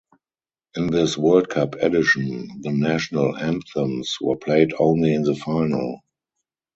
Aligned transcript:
In 0.75 0.87
this 0.87 1.15
World 1.15 1.49
Cup 1.49 1.75
edition, 1.75 2.47
the 2.61 2.71
national 2.71 3.37
anthems 3.37 4.17
were 4.19 4.35
played 4.35 4.73
only 4.79 5.13
in 5.13 5.21
the 5.21 5.35
final. 5.35 5.99